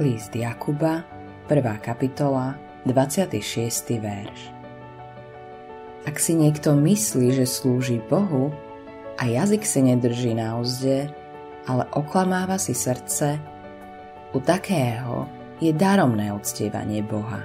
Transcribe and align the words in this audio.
List 0.00 0.32
Jakuba, 0.32 1.04
1. 1.44 1.60
kapitola, 1.84 2.56
26. 2.88 4.00
verš. 4.00 4.40
Ak 6.08 6.16
si 6.16 6.32
niekto 6.32 6.72
myslí, 6.72 7.36
že 7.36 7.44
slúži 7.44 8.00
Bohu 8.08 8.48
a 9.20 9.28
jazyk 9.28 9.60
si 9.60 9.84
nedrží 9.84 10.32
na 10.32 10.56
úzde, 10.56 11.12
ale 11.68 11.84
oklamáva 11.92 12.56
si 12.56 12.72
srdce, 12.72 13.36
u 14.32 14.40
takého 14.40 15.28
je 15.60 15.68
daromné 15.76 16.32
uctievanie 16.32 17.04
Boha. 17.04 17.44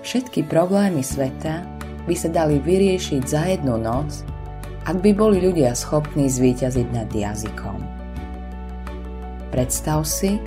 Všetky 0.00 0.48
problémy 0.48 1.04
sveta 1.04 1.68
by 2.08 2.14
sa 2.16 2.32
dali 2.32 2.64
vyriešiť 2.64 3.22
za 3.28 3.44
jednu 3.44 3.76
noc, 3.76 4.24
ak 4.88 5.04
by 5.04 5.12
boli 5.12 5.44
ľudia 5.44 5.76
schopní 5.76 6.32
zvíťaziť 6.32 6.88
nad 6.96 7.12
jazykom. 7.12 8.03
Predstav 9.54 10.02
si, 10.02 10.42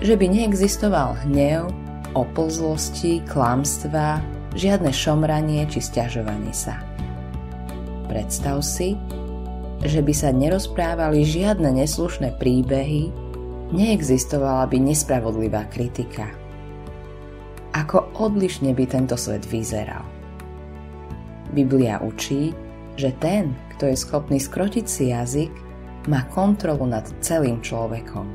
že 0.00 0.16
by 0.16 0.24
neexistoval 0.24 1.20
hnev, 1.28 1.68
oplzlosti, 2.16 3.20
klamstva, 3.28 4.24
žiadne 4.56 4.88
šomranie 4.88 5.68
či 5.68 5.84
stiažovanie 5.84 6.56
sa. 6.56 6.80
Predstav 8.08 8.64
si, 8.64 8.96
že 9.84 10.00
by 10.00 10.12
sa 10.16 10.32
nerozprávali 10.32 11.28
žiadne 11.28 11.76
neslušné 11.76 12.40
príbehy, 12.40 13.12
neexistovala 13.76 14.64
by 14.72 14.80
nespravodlivá 14.80 15.68
kritika. 15.68 16.32
Ako 17.76 18.16
odlišne 18.16 18.72
by 18.72 18.88
tento 18.88 19.20
svet 19.20 19.44
vyzeral. 19.44 20.08
Biblia 21.52 22.00
učí, 22.00 22.56
že 22.96 23.12
ten, 23.20 23.52
kto 23.76 23.92
je 23.92 23.96
schopný 24.00 24.40
skrotiť 24.40 24.86
si 24.88 25.12
jazyk, 25.12 25.67
má 26.06 26.22
kontrolu 26.30 26.86
nad 26.86 27.04
celým 27.18 27.58
človekom. 27.58 28.30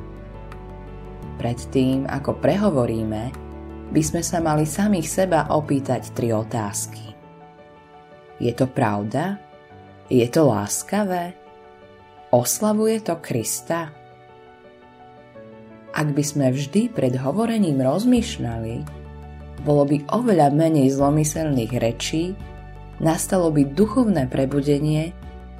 Predtým, 1.39 2.05
ako 2.11 2.37
prehovoríme, 2.43 3.31
by 3.93 4.01
sme 4.01 4.21
sa 4.25 4.41
mali 4.41 4.67
samých 4.67 5.07
seba 5.07 5.47
opýtať 5.53 6.11
tri 6.11 6.33
otázky. 6.33 7.13
Je 8.41 8.51
to 8.51 8.67
pravda? 8.67 9.39
Je 10.11 10.25
to 10.27 10.49
láskavé? 10.49 11.37
Oslavuje 12.33 12.99
to 13.05 13.15
Krista? 13.21 13.93
Ak 15.93 16.09
by 16.09 16.23
sme 16.25 16.49
vždy 16.49 16.89
pred 16.89 17.13
hovorením 17.21 17.77
rozmýšľali, 17.85 18.75
bolo 19.61 19.83
by 19.85 19.97
oveľa 20.09 20.49
menej 20.49 20.89
zlomyselných 20.97 21.73
rečí, 21.77 22.33
nastalo 22.97 23.53
by 23.53 23.69
duchovné 23.77 24.25
prebudenie 24.25 25.13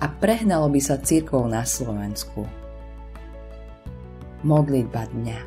a 0.03 0.11
prehnalo 0.11 0.67
by 0.67 0.81
sa 0.83 0.99
církvou 0.99 1.47
na 1.47 1.63
Slovensku. 1.63 2.43
Modlitba 4.43 5.07
dňa 5.07 5.39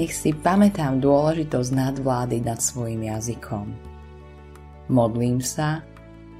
Nech 0.00 0.12
si 0.16 0.32
pamätám 0.32 1.04
dôležitosť 1.04 1.70
nadvlády 1.72 2.40
nad 2.40 2.60
svojim 2.60 3.04
jazykom. 3.04 3.68
Modlím 4.88 5.44
sa, 5.44 5.84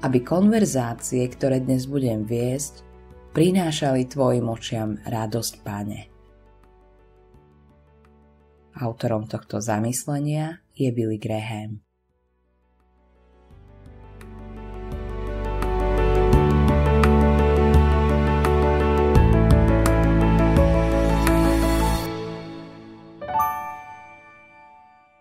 aby 0.01 0.21
konverzácie, 0.21 1.25
ktoré 1.29 1.61
dnes 1.61 1.85
budem 1.85 2.25
viesť, 2.25 2.85
prinášali 3.33 4.09
tvojim 4.09 4.45
očiam 4.49 4.97
radosť, 5.05 5.53
Pane. 5.61 6.01
Autorom 8.77 9.25
tohto 9.25 9.57
zamyslenia 9.57 10.61
je 10.77 10.89
Billy 10.93 11.17
Graham. 11.17 11.86